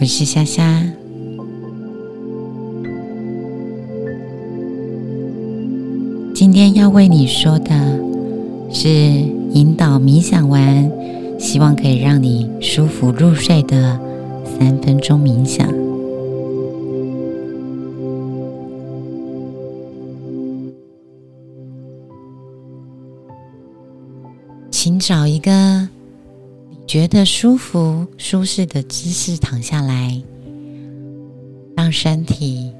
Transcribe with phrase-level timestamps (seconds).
[0.00, 0.80] 我是虾虾。
[6.32, 7.74] 今天要为你说的
[8.72, 10.88] 是引导冥想完，
[11.36, 13.98] 希望可以让你舒服入睡的
[14.44, 15.68] 三分钟冥想。
[24.70, 25.88] 请找一个。
[26.88, 30.22] 觉得舒服、舒适的姿势躺下来，
[31.76, 32.72] 让身体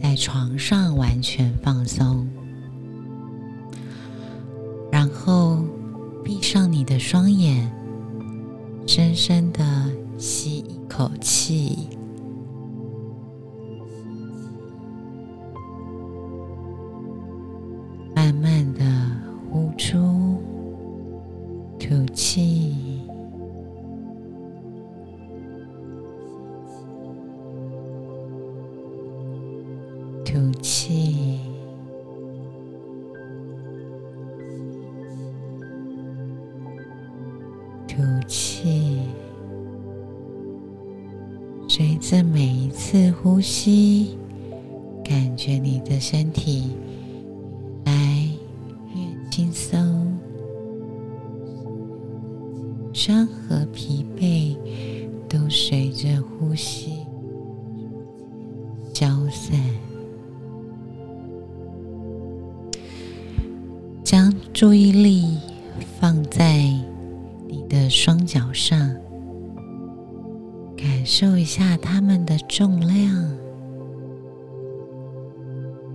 [0.00, 2.28] 在床上完全放松，
[4.92, 5.58] 然后
[6.24, 7.68] 闭上你的双眼，
[8.86, 11.88] 深深的吸一口气，
[30.30, 31.40] 吐气，
[37.88, 39.00] 吐气，
[41.66, 44.18] 随着每一次呼吸，
[45.02, 46.67] 感觉你的身体
[64.58, 65.38] 注意力
[66.00, 66.64] 放在
[67.46, 68.92] 你的双脚上，
[70.76, 73.30] 感受一下它们的重量，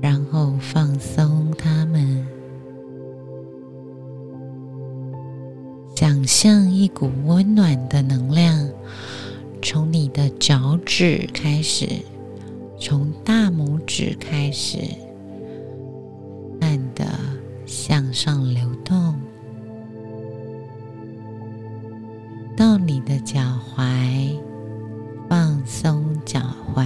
[0.00, 2.24] 然后放松它们。
[5.96, 8.70] 想象一股温暖的能量
[9.60, 11.88] 从你的脚趾开始，
[12.78, 14.78] 从大拇指开始，
[18.12, 19.14] 上流动，
[22.54, 23.40] 到你的脚
[23.74, 24.36] 踝，
[25.30, 26.38] 放松脚
[26.74, 26.84] 踝；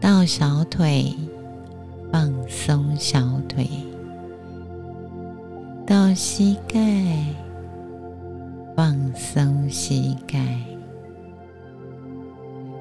[0.00, 1.12] 到小腿，
[2.12, 3.66] 放松小腿；
[5.84, 6.78] 到膝盖，
[8.76, 10.38] 放松膝盖；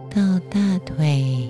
[0.07, 1.50] 到大腿，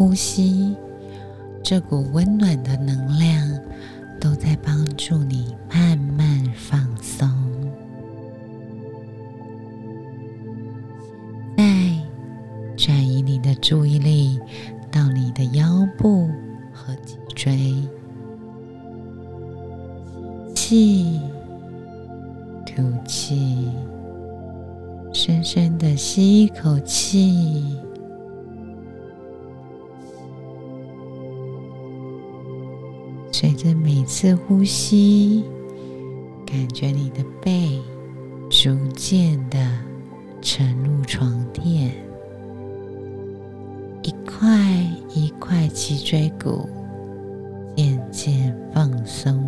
[0.00, 0.74] 呼吸，
[1.62, 3.60] 这股温暖的能量
[4.18, 7.28] 都在帮助你慢慢放松。
[11.54, 11.64] 再
[12.78, 14.40] 转移你的注意力
[14.90, 16.30] 到你的腰部
[16.72, 17.74] 和脊椎，
[20.54, 21.20] 气。
[22.64, 23.68] 吐气，
[25.12, 27.76] 深深的吸一口气，
[34.00, 35.44] 每次呼吸，
[36.46, 37.78] 感觉你的背
[38.48, 39.58] 逐渐的
[40.40, 41.92] 沉入床垫，
[44.02, 44.48] 一块
[45.14, 46.66] 一块脊椎骨
[47.76, 49.38] 渐渐放松。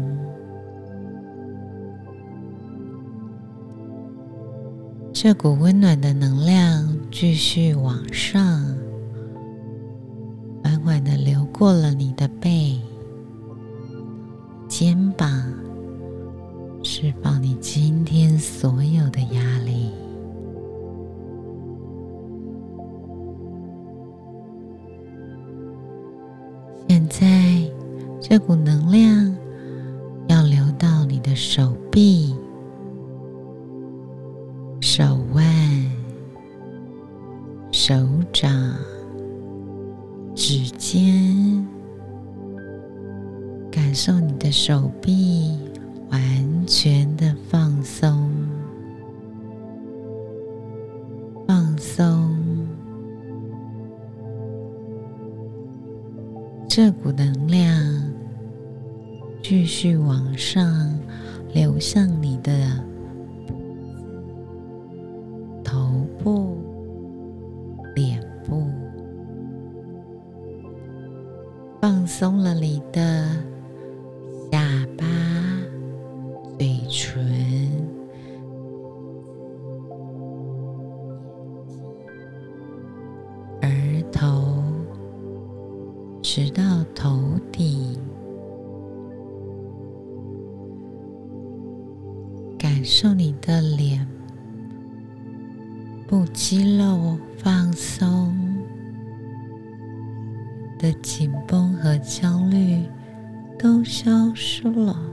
[5.14, 8.62] 这股温暖的能量继续往上，
[10.62, 12.78] 缓缓的流过了你的背、
[14.82, 15.28] 肩膀，
[16.82, 19.92] 释放你今天所有的压力。
[26.88, 27.70] 现在，
[28.20, 29.32] 这股能量
[30.26, 32.34] 要流到你的手臂。
[43.92, 45.54] 感受你的手臂
[46.10, 48.32] 完全的放松，
[51.46, 52.34] 放松。
[56.66, 57.70] 这股能量
[59.42, 60.98] 继续往上
[61.52, 62.50] 流向你的
[65.62, 66.06] 头。
[66.22, 66.56] 部、
[67.94, 68.64] 脸部，
[71.78, 73.28] 放松了你的
[76.92, 77.10] 嘴
[84.12, 84.28] 唇、
[86.22, 86.62] 直到
[86.94, 87.18] 头
[87.50, 87.98] 顶，
[92.58, 94.06] 感受你的脸
[96.06, 98.36] 部肌肉放松，
[100.78, 102.84] 的紧绷和焦虑
[103.58, 105.11] 都消失了。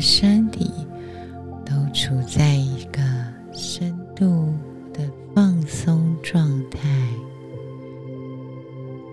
[0.00, 0.70] 身体。
[1.68, 3.02] 都处在一个
[3.52, 4.54] 深度
[4.90, 5.00] 的
[5.34, 6.80] 放松状态，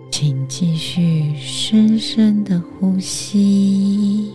[0.09, 4.31] 请继续深深的呼吸，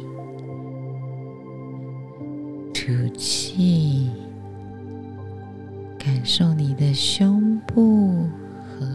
[2.75, 4.11] 吐气，
[5.99, 8.26] 感受你的胸部
[8.79, 8.87] 和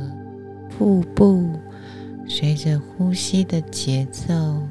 [0.69, 1.49] 腹部
[2.27, 4.61] 随着呼吸的节奏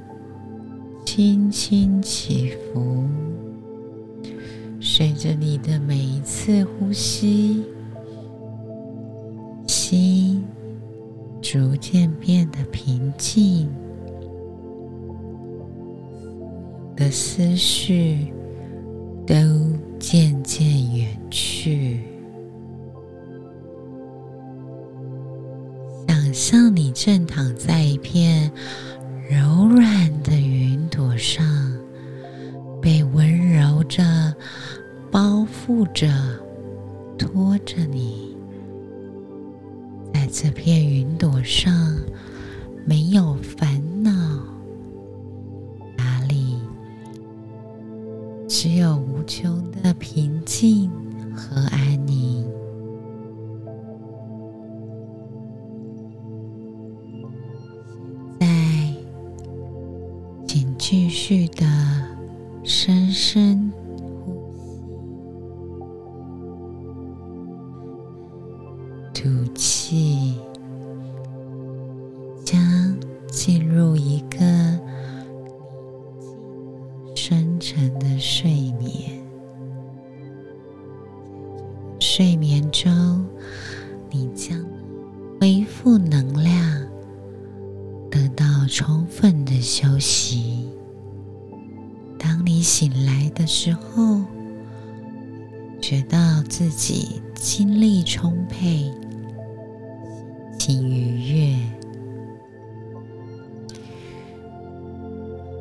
[1.17, 3.07] 轻轻起伏。
[4.81, 7.63] 随着你的每一次呼吸，
[9.69, 10.45] 心
[11.41, 13.69] 逐渐变得平静，
[16.97, 18.33] 的思绪
[19.25, 19.37] 都
[20.01, 22.01] 渐渐远去。
[26.09, 28.51] 想象你正躺在一片
[29.29, 31.45] 柔软的云朵上，
[32.81, 34.03] 被温柔着。
[35.11, 36.09] 包覆着，
[37.17, 38.37] 托着你，
[40.13, 41.73] 在这片云朵上，
[42.85, 43.64] 没有烦
[60.87, 61.65] 继续的
[62.63, 63.73] 深深
[64.23, 64.35] 呼
[69.15, 69.15] 吸。
[69.15, 70.35] 吐气，
[72.45, 72.61] 将
[73.31, 74.39] 进入一个
[77.17, 79.25] 深沉的睡眠。
[81.99, 83.25] 睡眠中，
[84.11, 84.63] 你将
[85.41, 86.53] 恢复能量，
[88.11, 90.14] 得到充分的休息。
[93.35, 94.21] 的时候，
[95.81, 98.91] 觉到自己精力充沛。
[100.67, 101.57] 心愉悦，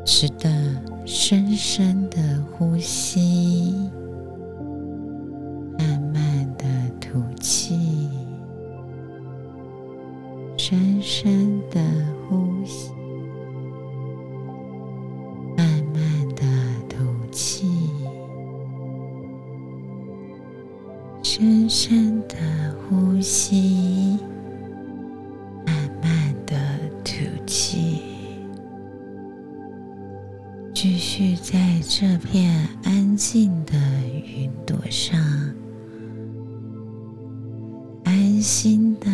[0.05, 0.49] 值得
[1.05, 3.75] 深深的呼吸，
[5.77, 6.63] 慢慢的
[7.01, 8.09] 吐气，
[10.55, 11.81] 深深的
[12.29, 12.93] 呼吸，
[23.35, 24.15] 吸
[25.65, 26.55] 慢慢的
[27.03, 28.03] 吐气
[30.71, 33.73] 继续在这片安静的
[34.23, 35.19] 云朵上
[38.03, 39.09] 安心的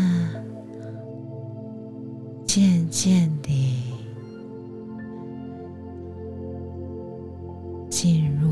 [2.45, 3.49] 渐渐的
[7.89, 8.49] 进入